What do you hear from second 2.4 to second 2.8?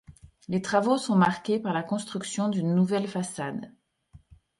d'une